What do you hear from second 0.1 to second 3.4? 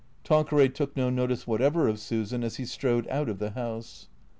Tanqueray took no notice whatever of Susan as he strode out of